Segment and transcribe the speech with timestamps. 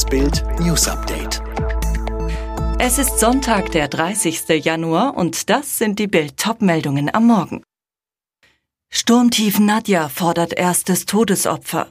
[0.00, 1.42] Das Bild News Update.
[2.78, 4.64] Es ist Sonntag, der 30.
[4.64, 7.62] Januar und das sind die Bild Topmeldungen am Morgen.
[8.88, 11.88] Sturmtief Nadja fordert erstes Todesopfer.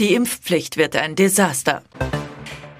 [0.00, 1.82] Die Impfpflicht wird ein Desaster.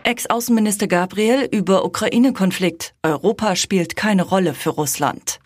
[0.02, 2.94] Ex-Außenminister Gabriel über Ukraine-Konflikt.
[3.02, 5.41] Europa spielt keine Rolle für Russland.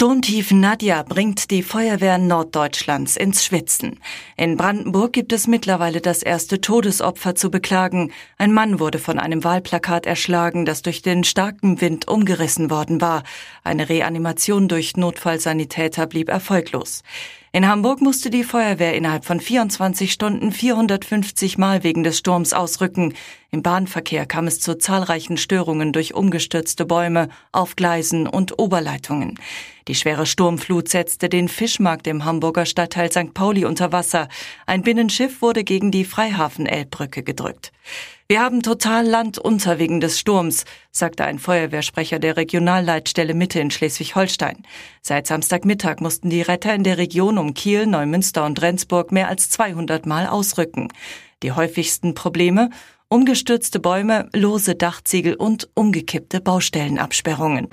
[0.00, 4.00] Sturmtief Nadja bringt die Feuerwehr Norddeutschlands ins Schwitzen.
[4.34, 8.10] In Brandenburg gibt es mittlerweile das erste Todesopfer zu beklagen.
[8.38, 13.24] Ein Mann wurde von einem Wahlplakat erschlagen, das durch den starken Wind umgerissen worden war.
[13.62, 17.02] Eine Reanimation durch Notfallsanitäter blieb erfolglos.
[17.52, 23.14] In Hamburg musste die Feuerwehr innerhalb von 24 Stunden 450 Mal wegen des Sturms ausrücken.
[23.50, 29.36] Im Bahnverkehr kam es zu zahlreichen Störungen durch umgestürzte Bäume, auf Gleisen und Oberleitungen.
[29.88, 33.34] Die schwere Sturmflut setzte den Fischmarkt im Hamburger Stadtteil St.
[33.34, 34.28] Pauli unter Wasser.
[34.66, 37.72] Ein Binnenschiff wurde gegen die Freihafen-Elbbrücke gedrückt.
[38.30, 43.72] Wir haben total Land unter wegen des Sturms, sagte ein Feuerwehrsprecher der Regionalleitstelle Mitte in
[43.72, 44.62] Schleswig-Holstein.
[45.02, 49.50] Seit Samstagmittag mussten die Retter in der Region um Kiel, Neumünster und Rendsburg mehr als
[49.50, 50.92] 200 Mal ausrücken.
[51.42, 52.70] Die häufigsten Probleme
[53.08, 57.66] umgestürzte Bäume, lose Dachziegel und umgekippte Baustellenabsperrungen.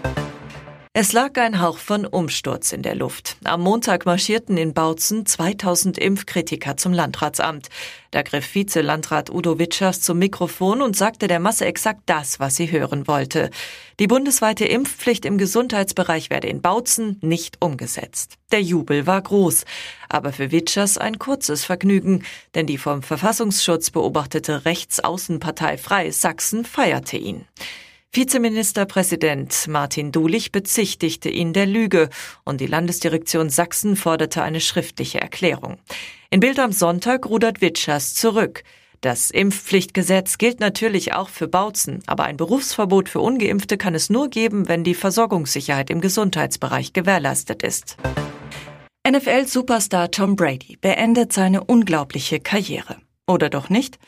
[0.99, 3.37] Es lag ein Hauch von Umsturz in der Luft.
[3.43, 7.69] Am Montag marschierten in Bautzen 2000 Impfkritiker zum Landratsamt.
[8.09, 12.71] Da griff Vize-Landrat Udo Witschers zum Mikrofon und sagte der Masse exakt das, was sie
[12.71, 13.51] hören wollte.
[13.99, 18.39] Die bundesweite Impfpflicht im Gesundheitsbereich werde in Bautzen nicht umgesetzt.
[18.51, 19.65] Der Jubel war groß,
[20.09, 22.23] aber für Witschers ein kurzes Vergnügen,
[22.55, 27.45] denn die vom Verfassungsschutz beobachtete Rechtsaußenpartei Freies Sachsen feierte ihn.
[28.17, 32.09] Vizeministerpräsident Martin Dulich bezichtigte ihn der Lüge
[32.43, 35.77] und die Landesdirektion Sachsen forderte eine schriftliche Erklärung.
[36.31, 38.63] In Bild am Sonntag rudert Witschers zurück.
[39.01, 44.29] Das Impfpflichtgesetz gilt natürlich auch für Bautzen, aber ein Berufsverbot für ungeimpfte kann es nur
[44.29, 47.97] geben, wenn die Versorgungssicherheit im Gesundheitsbereich gewährleistet ist.
[49.07, 52.97] NFL-Superstar Tom Brady beendet seine unglaubliche Karriere.
[53.27, 53.99] Oder doch nicht?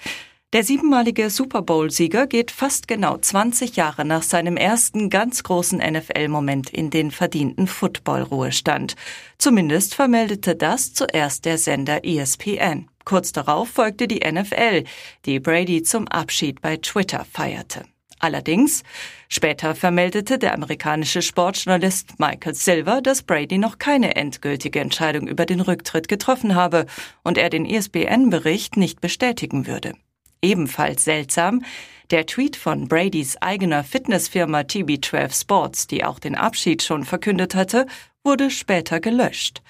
[0.52, 6.72] Der siebenmalige Super Bowl-Sieger geht fast genau 20 Jahre nach seinem ersten ganz großen NFL-Moment
[6.72, 8.96] in den verdienten Football-Ruhestand.
[9.38, 12.90] Zumindest vermeldete das zuerst der Sender ESPN.
[13.06, 14.86] Kurz darauf folgte die NFL,
[15.28, 17.84] die Brady zum Abschied bei Twitter feierte.
[18.18, 18.82] Allerdings,
[19.28, 25.62] später vermeldete der amerikanische Sportjournalist Michael Silver, dass Brady noch keine endgültige Entscheidung über den
[25.62, 26.88] Rücktritt getroffen habe
[27.24, 29.94] und er den ESPN-Bericht nicht bestätigen würde.
[30.42, 31.64] Ebenfalls seltsam,
[32.12, 37.86] der Tweet von Bradys eigener Fitnessfirma TB12 Sports, die auch den Abschied schon verkündet hatte,
[38.24, 39.62] wurde später gelöscht.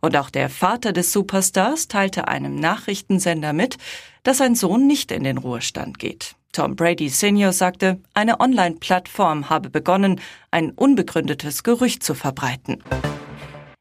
[0.00, 3.78] Und auch der Vater des Superstars teilte einem Nachrichtensender mit,
[4.24, 6.36] dass sein Sohn nicht in den Ruhestand geht.
[6.52, 10.20] Tom Brady Senior sagte, eine Online-Plattform habe begonnen,
[10.50, 12.82] ein unbegründetes Gerücht zu verbreiten.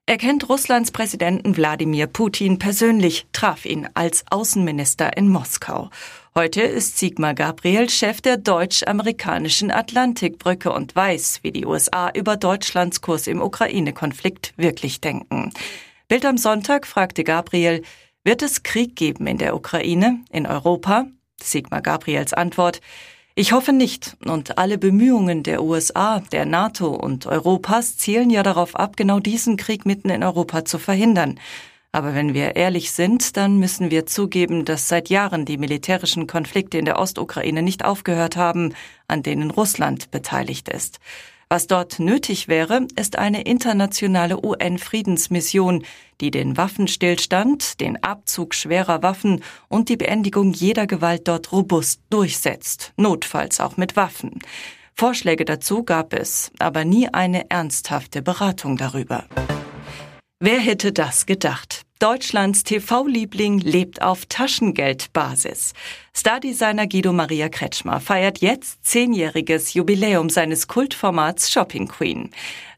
[0.07, 5.89] Er kennt Russlands Präsidenten Wladimir Putin persönlich, traf ihn als Außenminister in Moskau.
[6.37, 12.99] Heute ist Sigmar Gabriel Chef der deutsch-amerikanischen Atlantikbrücke und weiß, wie die USA über Deutschlands
[12.99, 15.53] Kurs im Ukraine-Konflikt wirklich denken.
[16.09, 17.83] Bild am Sonntag fragte Gabriel,
[18.25, 21.05] wird es Krieg geben in der Ukraine, in Europa?
[21.41, 22.81] Sigmar Gabriels Antwort,
[23.35, 24.17] ich hoffe nicht.
[24.25, 29.55] Und alle Bemühungen der USA, der NATO und Europas zielen ja darauf ab, genau diesen
[29.55, 31.39] Krieg mitten in Europa zu verhindern.
[31.95, 36.77] Aber wenn wir ehrlich sind, dann müssen wir zugeben, dass seit Jahren die militärischen Konflikte
[36.77, 38.73] in der Ostukraine nicht aufgehört haben,
[39.07, 40.99] an denen Russland beteiligt ist.
[41.47, 45.85] Was dort nötig wäre, ist eine internationale UN-Friedensmission,
[46.19, 52.91] die den Waffenstillstand, den Abzug schwerer Waffen und die Beendigung jeder Gewalt dort robust durchsetzt,
[52.97, 54.39] notfalls auch mit Waffen.
[54.95, 59.23] Vorschläge dazu gab es, aber nie eine ernsthafte Beratung darüber.
[60.41, 61.84] Wer hätte das gedacht?
[61.99, 65.73] Deutschlands TV-Liebling lebt auf Taschengeldbasis.
[66.13, 72.31] Stardesigner Guido Maria Kretschmer feiert jetzt zehnjähriges Jubiläum seines Kultformats Shopping Queen.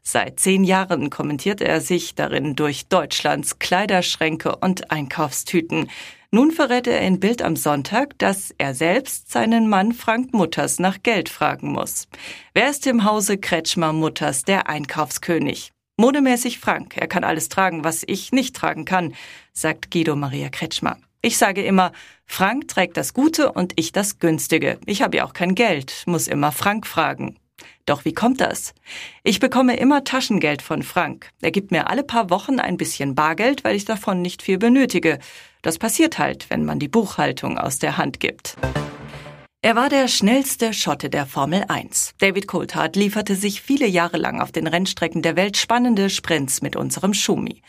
[0.04, 5.90] Seit zehn Jahren kommentiert er sich darin durch Deutschlands Kleiderschränke und Einkaufstüten.
[6.30, 11.02] Nun verrät er in Bild am Sonntag, dass er selbst seinen Mann Frank Mutters nach
[11.02, 12.06] Geld fragen muss.
[12.54, 15.72] Wer ist im Hause Kretschmer Mutters der Einkaufskönig?
[16.00, 19.14] Modemäßig Frank, er kann alles tragen, was ich nicht tragen kann,
[19.52, 20.96] sagt Guido Maria Kretschmer.
[21.22, 21.90] Ich sage immer,
[22.24, 24.78] Frank trägt das Gute und ich das Günstige.
[24.86, 27.36] Ich habe ja auch kein Geld, muss immer Frank fragen.
[27.84, 28.74] Doch wie kommt das?
[29.24, 31.30] Ich bekomme immer Taschengeld von Frank.
[31.40, 35.18] Er gibt mir alle paar Wochen ein bisschen Bargeld, weil ich davon nicht viel benötige.
[35.62, 38.56] Das passiert halt, wenn man die Buchhaltung aus der Hand gibt.
[39.60, 42.14] Er war der schnellste Schotte der Formel 1.
[42.18, 46.76] David Coulthard lieferte sich viele Jahre lang auf den Rennstrecken der Welt spannende Sprints mit
[46.76, 47.60] unserem Schumi.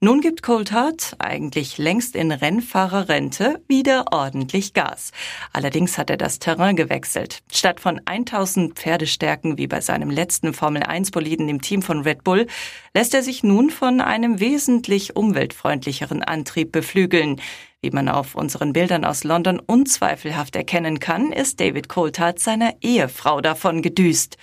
[0.00, 5.10] Nun gibt Coulthard, eigentlich längst in Rennfahrerrente, wieder ordentlich Gas.
[5.54, 7.42] Allerdings hat er das Terrain gewechselt.
[7.50, 12.24] Statt von 1000 Pferdestärken wie bei seinem letzten Formel 1 Boliden im Team von Red
[12.24, 12.46] Bull,
[12.92, 17.40] lässt er sich nun von einem wesentlich umweltfreundlicheren Antrieb beflügeln.
[17.82, 23.40] Wie man auf unseren Bildern aus London unzweifelhaft erkennen kann, ist David Coulthard seiner Ehefrau
[23.40, 24.38] davon gedüst.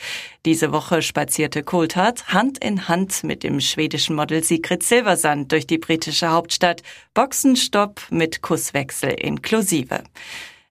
[0.46, 5.78] Diese Woche spazierte Coulthard Hand in Hand mit dem schwedischen Model Sigrid Silversand durch die
[5.78, 6.84] britische Hauptstadt.
[7.14, 10.04] Boxenstopp mit Kusswechsel inklusive.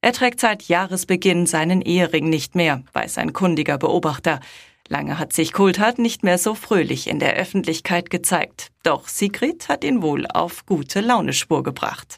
[0.00, 4.40] Er trägt seit Jahresbeginn seinen Ehering nicht mehr, weiß ein kundiger Beobachter.
[4.88, 8.68] Lange hat sich Coulthard nicht mehr so fröhlich in der Öffentlichkeit gezeigt.
[8.82, 12.16] Doch Sigrid hat ihn wohl auf gute Launespur gebracht.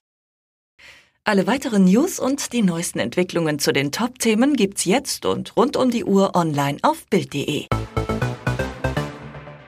[1.25, 5.91] Alle weiteren News und die neuesten Entwicklungen zu den Top-Themen gibt's jetzt und rund um
[5.91, 7.67] die Uhr online auf Bild.de.